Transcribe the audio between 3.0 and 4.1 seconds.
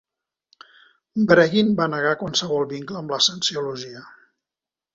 amb la Cienciologia.